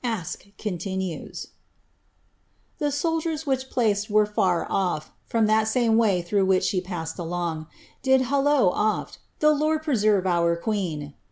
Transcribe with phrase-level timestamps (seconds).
[0.03, 1.49] Aske continues:
[2.79, 7.67] The soldiers which placed were far off From that same way through which she passed along,
[8.01, 11.13] Did hallo ofl, * The Lord preserve our queen!